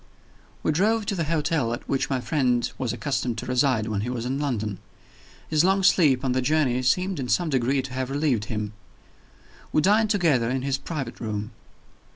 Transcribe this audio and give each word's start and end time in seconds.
We 0.63 0.71
drove 0.71 1.05
to 1.05 1.15
the 1.15 1.25
hotel 1.25 1.73
at 1.73 1.87
which 1.87 2.09
my 2.09 2.19
friend 2.19 2.67
was 2.79 2.91
accustomed 2.91 3.37
to 3.37 3.45
reside 3.45 3.87
when 3.87 4.01
he 4.01 4.09
was 4.09 4.25
in 4.25 4.39
London. 4.39 4.79
His 5.47 5.63
long 5.63 5.83
sleep 5.83 6.25
on 6.25 6.31
the 6.31 6.41
journey 6.41 6.81
seemed, 6.81 7.19
in 7.19 7.29
some 7.29 7.49
degree, 7.51 7.83
to 7.83 7.93
have 7.93 8.09
relieved 8.09 8.45
him. 8.45 8.73
We 9.71 9.83
dined 9.83 10.09
together 10.09 10.49
in 10.49 10.63
his 10.63 10.79
private 10.79 11.19
room. 11.19 11.51